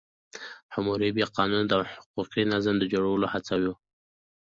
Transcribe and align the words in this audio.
حموربي 0.73 1.23
قانون 1.37 1.63
د 1.67 1.73
حقوقي 1.93 2.43
نظام 2.53 2.75
د 2.79 2.83
جوړولو 2.93 3.25
هڅه 3.33 3.55
وه. 3.61 3.73